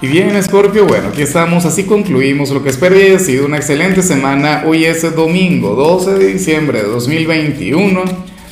[0.00, 4.00] Y bien, Scorpio, bueno, aquí estamos, así concluimos lo que espero haya sido una excelente
[4.00, 4.62] semana.
[4.64, 8.04] Hoy es domingo 12 de diciembre de 2021.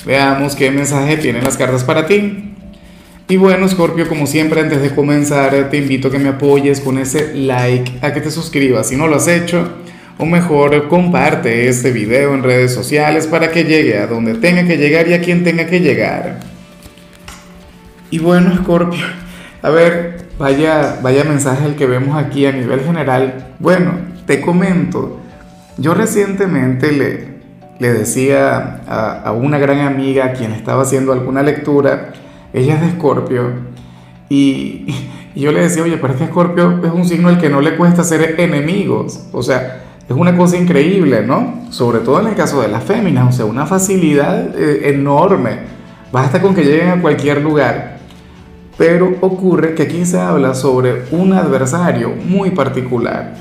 [0.05, 2.53] Veamos qué mensaje tienen las cartas para ti.
[3.29, 6.99] Y bueno, Scorpio, como siempre, antes de comenzar, te invito a que me apoyes con
[6.99, 9.69] ese like, a que te suscribas si no lo has hecho,
[10.19, 14.79] o mejor, comparte este video en redes sociales para que llegue a donde tenga que
[14.79, 16.41] llegar y a quien tenga que llegar.
[18.11, 19.05] Y bueno, Scorpio,
[19.63, 23.55] a ver, Vaya, vaya mensaje el que vemos aquí a nivel general.
[23.59, 23.93] Bueno,
[24.27, 25.19] te comento,
[25.79, 27.37] yo recientemente le,
[27.79, 32.13] le decía a, una gran amiga a quien estaba haciendo alguna lectura,
[32.53, 33.51] ella es de Escorpio,
[34.29, 34.87] y,
[35.37, 37.77] yo le decía, oye, pero es que Escorpio es un signo al que no le
[37.77, 41.67] cuesta ser enemigos, o sea, es una cosa increíble, ¿no?
[41.71, 45.59] Sobre todo en el caso de las féminas, o sea, una facilidad eh, enorme,
[46.11, 47.96] basta con que lleguen a cualquier lugar.
[48.77, 53.35] Pero ocurre que aquí se habla sobre un adversario muy particular,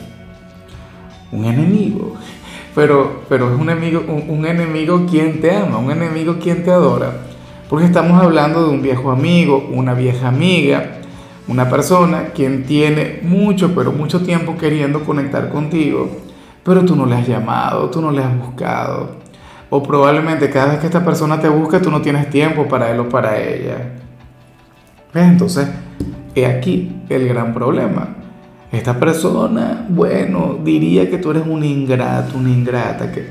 [1.31, 2.16] un enemigo.
[2.73, 7.11] Pero, pero es un enemigo, un, enemigo quien te ama, un enemigo quien te adora.
[7.69, 11.00] Porque estamos hablando de un viejo amigo, una vieja amiga,
[11.47, 16.09] una persona quien tiene mucho, pero mucho tiempo queriendo conectar contigo,
[16.64, 19.17] pero tú no le has llamado, tú no le has buscado.
[19.70, 22.99] O probablemente cada vez que esta persona te busca, tú no tienes tiempo para él
[22.99, 24.05] o para ella.
[25.23, 25.67] Entonces,
[26.35, 28.09] he aquí el gran problema.
[28.71, 33.25] Esta persona, bueno, diría que tú eres un ingrato, una ingrata, que,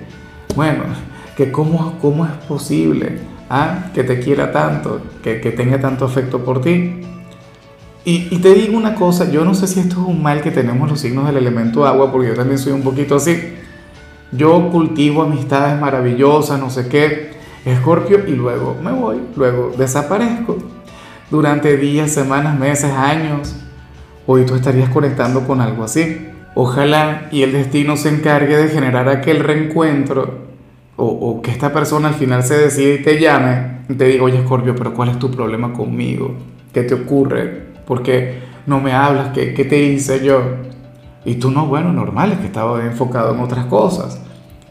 [0.57, 0.85] bueno,
[1.37, 3.19] que cómo, cómo es posible
[3.51, 3.91] ¿ah?
[3.93, 7.03] que te quiera tanto, que, que tenga tanto afecto por ti.
[8.07, 10.51] Y, y, te digo una cosa, yo no sé si esto es un mal que
[10.51, 13.55] tenemos los signos del elemento agua, porque yo también soy un poquito así.
[14.31, 17.33] Yo cultivo amistades maravillosas, no sé qué,
[17.65, 20.59] escorpio, y luego me voy, luego desaparezco
[21.31, 23.57] durante días, semanas, meses, años.
[24.27, 26.29] Hoy tú estarías conectando con algo así.
[26.55, 30.45] Ojalá y el destino se encargue de generar aquel reencuentro
[30.97, 34.41] o, que esta persona al final se decide y te llame y te diga, oye
[34.43, 36.37] Scorpio, pero ¿cuál es tu problema conmigo?
[36.73, 37.65] ¿Qué te ocurre?
[37.85, 39.31] ¿Por qué no me hablas?
[39.35, 40.43] ¿Qué, qué te hice yo?
[41.25, 44.23] Y tú no, bueno, normal, es que estaba enfocado en otras cosas.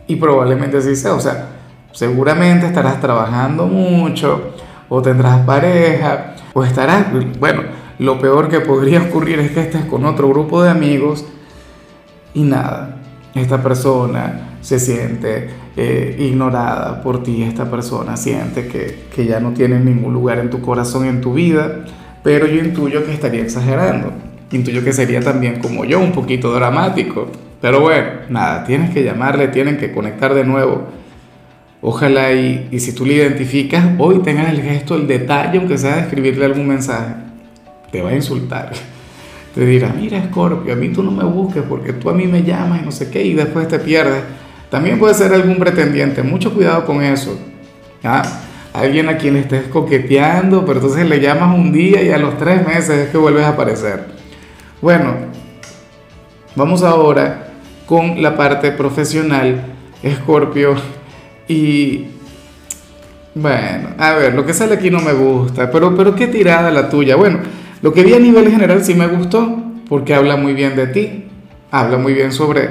[0.07, 1.49] Y probablemente así sea, o sea,
[1.91, 4.52] seguramente estarás trabajando mucho
[4.95, 7.07] o tendrás pareja o estarás,
[7.39, 7.63] bueno,
[7.97, 11.25] lo peor que podría ocurrir es que estés con otro grupo de amigos
[12.35, 13.01] y nada,
[13.33, 19.53] esta persona se siente eh, ignorada por ti, esta persona siente que, que ya no
[19.53, 21.85] tiene ningún lugar en tu corazón en tu vida,
[22.21, 24.11] pero yo intuyo que estaría exagerando,
[24.51, 29.47] intuyo que sería también como yo, un poquito dramático, pero bueno, nada, tienes que llamarle,
[29.47, 30.83] tienen que conectar de nuevo
[31.85, 35.97] Ojalá y, y, si tú le identificas, hoy tengas el gesto, el detalle, aunque sea
[35.97, 37.13] de escribirle algún mensaje.
[37.91, 38.71] Te va a insultar.
[39.53, 42.41] Te dirá, mira Scorpio, a mí tú no me busques porque tú a mí me
[42.41, 44.23] llamas y no sé qué y después te pierdes.
[44.71, 47.37] También puede ser algún pretendiente, mucho cuidado con eso.
[48.73, 52.65] Alguien a quien estés coqueteando, pero entonces le llamas un día y a los tres
[52.65, 54.07] meses es que vuelves a aparecer.
[54.81, 55.13] Bueno,
[56.55, 57.49] vamos ahora
[57.85, 59.65] con la parte profesional.
[60.03, 60.75] Scorpio,
[61.47, 62.05] y
[63.35, 66.89] bueno, a ver, lo que sale aquí no me gusta, pero, pero qué tirada la
[66.89, 67.15] tuya.
[67.15, 67.39] Bueno,
[67.81, 71.25] lo que vi a nivel general sí me gustó, porque habla muy bien de ti,
[71.71, 72.69] habla muy bien sobre,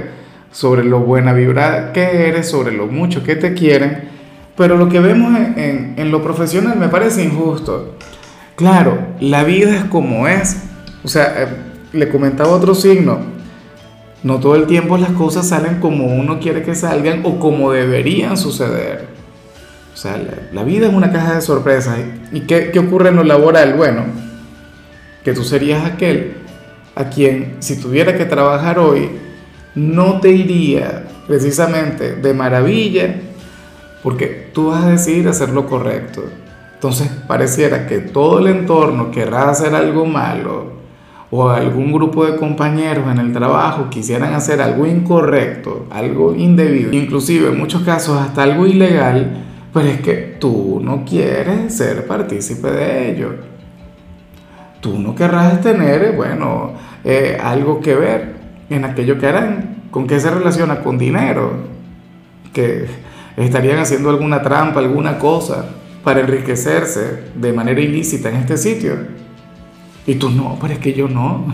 [0.50, 4.08] sobre lo buena vibra que eres, sobre lo mucho que te quieren,
[4.56, 7.96] pero lo que vemos en, en lo profesional me parece injusto.
[8.54, 10.62] Claro, la vida es como es.
[11.04, 11.48] O sea, eh,
[11.92, 13.18] le comentaba otro signo,
[14.22, 18.36] no todo el tiempo las cosas salen como uno quiere que salgan o como deberían
[18.36, 19.06] suceder.
[19.92, 20.20] O sea,
[20.52, 21.98] la, vida es una caja de sorpresas.
[22.32, 23.74] ¿Y qué, qué ocurre en lo laboral?
[23.74, 24.04] Bueno,
[25.24, 26.34] que tú serías aquel
[26.94, 29.10] a quien si tuviera que trabajar hoy,
[29.74, 33.14] no te iría precisamente de maravilla,
[34.02, 36.24] porque tú vas a decidir hacer lo correcto.
[36.74, 40.81] Entonces pareciera que todo el entorno querrá hacer algo malo,
[41.34, 47.48] o algún grupo de compañeros en el trabajo quisieran hacer algo incorrecto, algo indebido, inclusive
[47.48, 49.42] en muchos casos hasta algo ilegal,
[49.72, 53.34] pues es que tú no quieres ser partícipe de ello.
[54.82, 58.34] Tú no querrás tener, bueno, eh, algo que ver
[58.68, 59.84] en aquello que harán.
[59.90, 60.80] ¿Con qué se relaciona?
[60.80, 61.52] Con dinero.
[62.52, 62.84] Que
[63.38, 65.64] estarían haciendo alguna trampa, alguna cosa
[66.04, 69.21] para enriquecerse de manera ilícita en este sitio.
[70.06, 71.44] Y tú no, pero es que yo no.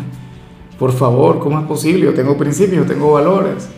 [0.78, 2.06] Por favor, ¿cómo es posible?
[2.06, 3.68] Yo tengo principios, yo tengo valores.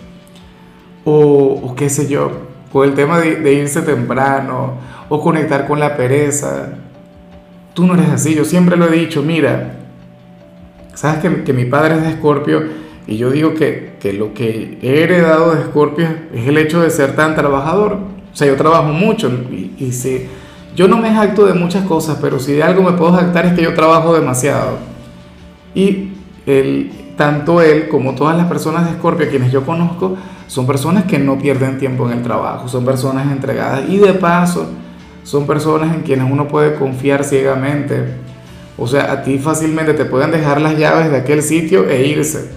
[1.05, 2.31] O, qué sé yo,
[2.73, 4.75] por el tema de, irse temprano
[5.09, 6.75] o conectar con la pereza.
[7.75, 9.77] Tú no eres así, yo siempre lo he dicho, mira,
[11.01, 12.63] Sabes que, que mi padre es de Escorpio
[13.07, 16.91] y yo digo que, que, lo que he heredado de Escorpio es el hecho de
[16.91, 17.95] ser tan trabajador.
[17.95, 20.27] O sea, yo trabajo mucho y, y si,
[20.75, 23.55] yo no me jacto de muchas cosas, pero si de algo me puedo jactar es
[23.55, 24.79] que yo trabajo demasiado.
[25.75, 26.11] Y
[27.17, 31.39] tanto él como todas las personas de Escorpio, quienes yo conozco, son personas que no
[31.39, 34.67] pierden tiempo en el trabajo, son personas entregadas y de paso
[35.23, 38.15] son personas en quienes uno puede confiar ciegamente.
[38.77, 42.51] O sea, a ti fácilmente te pueden dejar las llaves de aquel sitio e irse.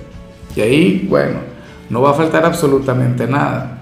[0.55, 1.39] Y ahí, bueno,
[1.89, 3.79] no va a faltar absolutamente nada.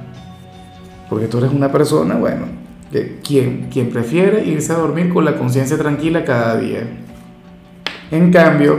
[1.09, 2.47] Porque tú eres una persona, bueno,
[3.23, 6.83] quien, quien prefiere irse a dormir con la conciencia tranquila cada día.
[8.11, 8.77] En cambio,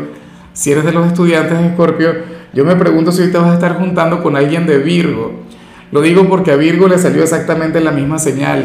[0.53, 2.15] si eres de los estudiantes de Escorpio,
[2.53, 5.33] yo me pregunto si hoy te vas a estar juntando con alguien de Virgo.
[5.91, 8.65] Lo digo porque a Virgo le salió exactamente la misma señal.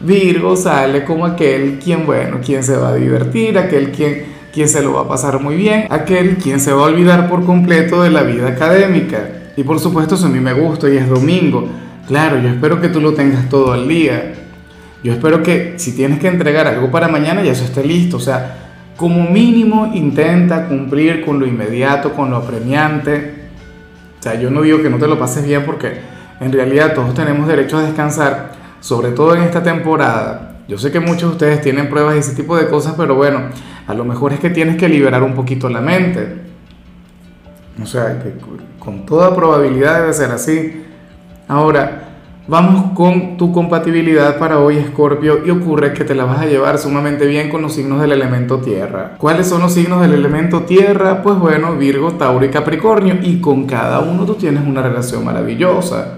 [0.00, 4.82] Virgo sale como aquel quien, bueno, quien se va a divertir, aquel quien, quien se
[4.82, 8.10] lo va a pasar muy bien, aquel quien se va a olvidar por completo de
[8.10, 9.28] la vida académica.
[9.56, 11.68] Y por supuesto eso a mí me gusta y es domingo.
[12.08, 14.39] Claro, yo espero que tú lo tengas todo el día.
[15.02, 18.18] Yo espero que si tienes que entregar algo para mañana ya eso esté listo.
[18.18, 18.56] O sea,
[18.96, 23.48] como mínimo intenta cumplir con lo inmediato, con lo apremiante.
[24.18, 26.00] O sea, yo no digo que no te lo pases bien porque
[26.40, 30.58] en realidad todos tenemos derecho a descansar, sobre todo en esta temporada.
[30.68, 33.44] Yo sé que muchos de ustedes tienen pruebas y ese tipo de cosas, pero bueno,
[33.86, 36.36] a lo mejor es que tienes que liberar un poquito la mente.
[37.82, 38.34] O sea, que
[38.78, 40.84] con toda probabilidad debe ser así.
[41.48, 42.09] Ahora,
[42.48, 46.78] Vamos con tu compatibilidad para hoy, Escorpio, y ocurre que te la vas a llevar
[46.78, 49.12] sumamente bien con los signos del elemento tierra.
[49.18, 51.22] ¿Cuáles son los signos del elemento tierra?
[51.22, 56.14] Pues bueno, Virgo, Tauro y Capricornio, y con cada uno tú tienes una relación maravillosa.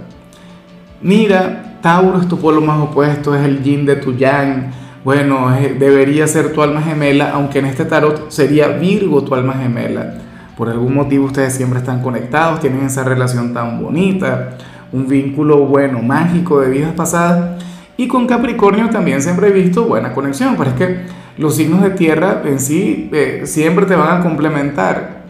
[1.03, 4.71] Mira, Tauro es tu polo más opuesto, es el yin de tu yang.
[5.05, 10.15] Bueno, debería ser tu alma gemela, aunque en este tarot sería Virgo tu alma gemela.
[10.57, 14.57] Por algún motivo ustedes siempre están conectados, tienen esa relación tan bonita
[14.93, 17.63] un vínculo bueno, mágico de vidas pasadas.
[17.97, 21.01] Y con Capricornio también siempre he visto buena conexión, pero es que
[21.39, 25.23] los signos de tierra en sí eh, siempre te van a complementar.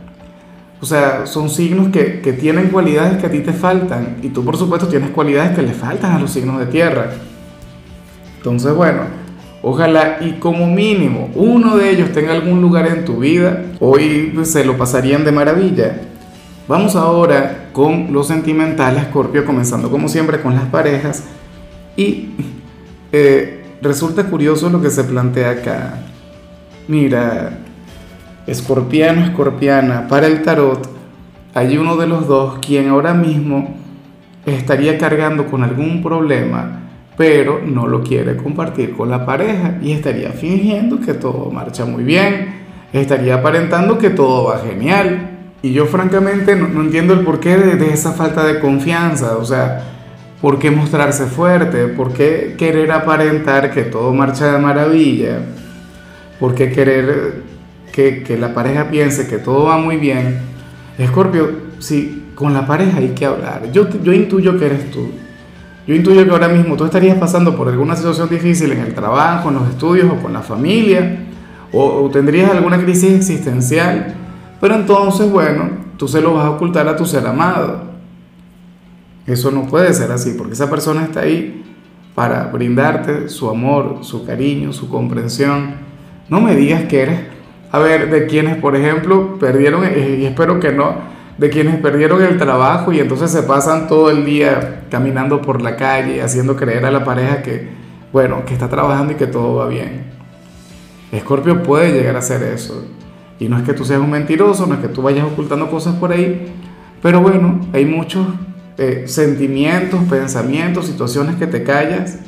[0.81, 4.45] O sea, son signos que, que, tienen cualidades que a ti te faltan y tú
[4.45, 7.13] por supuesto tienes cualidades que le faltan a los signos de tierra.
[8.39, 9.03] Entonces, bueno,
[9.63, 14.65] ojalá y como mínimo uno de ellos tenga algún lugar en tu vida, hoy se
[14.65, 16.01] lo pasarían de maravilla.
[16.67, 21.25] Vamos ahora con lo sentimental, Scorpio, comenzando como siempre con las parejas.
[21.97, 22.31] Y
[23.13, 25.99] eh, resulta curioso lo que se plantea acá.
[26.89, 27.59] Mira,
[28.47, 30.89] escorpiano, escorpiana, para el tarot,
[31.55, 33.77] hay uno de los dos quien ahora mismo
[34.47, 36.81] estaría cargando con algún problema,
[37.17, 42.03] pero no lo quiere compartir con la pareja y estaría fingiendo que todo marcha muy
[42.03, 45.32] bien, estaría aparentando que todo va genial
[45.63, 49.85] y yo francamente no, entiendo el porqué de, esa falta de confianza, o sea,
[50.41, 51.87] ¿por qué mostrarse fuerte?
[51.87, 55.39] ¿Por qué querer aparentar que todo marcha de maravilla?
[56.41, 57.43] ¿Por qué querer
[57.93, 60.41] que, que la pareja piense que todo va muy bien?
[60.99, 63.71] Escorpio, sí, con la pareja hay que hablar.
[63.71, 65.11] Yo, yo intuyo que eres tú.
[65.87, 69.49] Yo intuyo que ahora mismo tú estarías pasando por alguna situación difícil en el trabajo,
[69.51, 71.19] en los estudios o con la familia,
[71.73, 74.17] o, o tendrías alguna crisis existencial
[74.63, 77.81] pero entonces, bueno, tú se lo vas a ocultar a tu ser amado.
[79.27, 81.65] Eso no puede ser así, porque esa persona está ahí
[82.15, 85.75] para brindarte su amor, su cariño, su comprensión.
[86.29, 87.21] No me digas que eres,
[87.73, 90.95] a ver, de quienes, por ejemplo, perdieron, eh, y espero que no,
[91.39, 95.75] de quienes perdieron el trabajo y entonces se pasan todo el día caminando por la
[95.75, 97.69] calle, haciendo creer a la pareja que,
[98.13, 100.05] bueno, que está trabajando y que todo va bien.
[101.11, 102.87] Escorpio puede llegar a hacer eso.
[103.39, 105.97] Y no es que tú seas un mentiroso, no es que tú vayas ocultando cosas
[105.97, 106.53] por ahí,
[107.03, 108.27] pero bueno, hay muchos
[108.79, 112.19] eh, sentimientos, pensamientos, situaciones que te callas,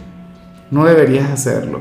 [0.70, 1.80] no deberías hacerlo.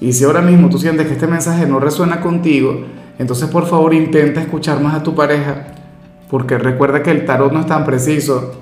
[0.00, 2.84] Y si ahora mismo tú sientes que este mensaje no resuena contigo,
[3.18, 5.68] entonces por favor intenta escuchar más a tu pareja,
[6.28, 8.60] porque recuerda que el tarot no es tan preciso.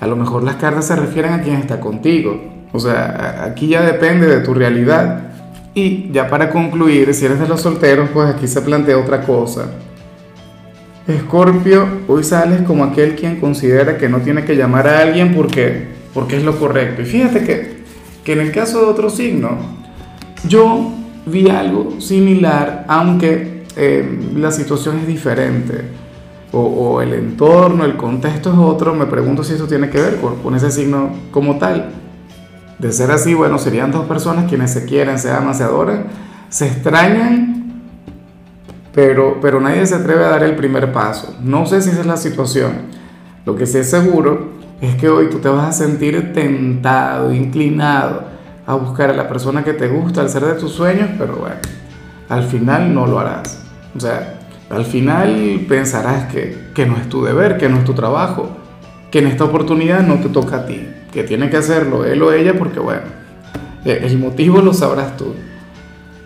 [0.00, 2.52] A lo mejor las cartas se refieren a quien está contigo.
[2.72, 5.33] O sea, aquí ya depende de tu realidad.
[5.74, 9.72] Y ya para concluir, si eres de los solteros, pues aquí se plantea otra cosa.
[11.08, 15.88] Escorpio, hoy sales como aquel quien considera que no tiene que llamar a alguien porque,
[16.14, 17.02] porque es lo correcto.
[17.02, 17.84] Y fíjate que,
[18.22, 19.58] que en el caso de otro signo,
[20.48, 20.92] yo
[21.26, 25.82] vi algo similar, aunque eh, la situación es diferente.
[26.56, 30.36] O, el entorno, el contexto es otro, me pregunto si esto tiene que ver con,
[30.36, 31.90] con ese signo como tal.
[32.78, 36.06] De ser así, bueno, serían dos personas quienes se quieren, se aman, se adoran,
[36.48, 37.54] se extrañan
[38.94, 41.34] pero, pero nadie se atreve a dar el primer paso.
[41.42, 42.72] No sé si esa es la situación.
[43.44, 48.22] Lo que sí es seguro es que hoy tú te vas a sentir tentado, inclinado
[48.66, 51.56] a buscar a la persona que te gusta, al ser de tus sueños, pero bueno,
[52.28, 53.64] al final no lo harás.
[53.96, 54.38] O sea,
[54.70, 58.48] al final pensarás que, que no es tu deber, que no es tu trabajo,
[59.10, 62.32] que en esta oportunidad no te toca a ti, que tiene que hacerlo él o
[62.32, 63.02] ella porque bueno,
[63.84, 65.34] el motivo lo sabrás tú.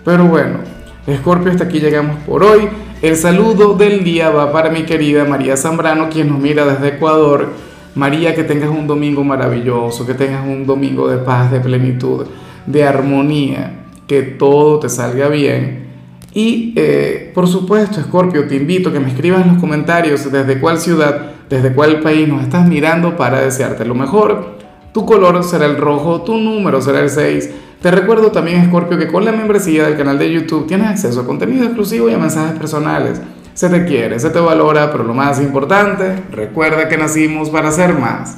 [0.04, 0.58] Pero bueno,
[1.06, 2.68] Escorpio, hasta aquí llegamos por hoy.
[3.02, 7.52] El saludo del día va para mi querida María Zambrano, quien nos mira desde Ecuador.
[7.94, 12.26] María, que tengas un domingo maravilloso, que tengas un domingo de paz, de plenitud,
[12.66, 15.88] de armonía, que todo te salga bien.
[16.32, 20.60] Y eh, por supuesto, Escorpio, te invito a que me escribas en los comentarios desde
[20.60, 24.58] cuál ciudad, desde cuál país nos estás mirando para desearte lo mejor.
[24.98, 27.50] Tu color será el rojo, tu número será el 6.
[27.80, 31.24] Te recuerdo también, Scorpio, que con la membresía del canal de YouTube tienes acceso a
[31.24, 33.20] contenido exclusivo y a mensajes personales.
[33.54, 37.94] Se te quiere, se te valora, pero lo más importante, recuerda que nacimos para ser
[37.96, 38.36] más.